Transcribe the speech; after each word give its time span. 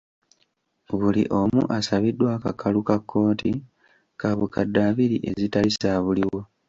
Buli 0.99 1.23
omu 1.39 1.61
asabiddwa 1.77 2.27
akakalu 2.37 2.79
ka 2.87 2.97
kkooti 3.01 3.51
ka 4.19 4.29
bukadde 4.37 4.79
abiri 4.89 5.17
ezitali 5.29 5.69
zaabuliwo. 5.81 6.39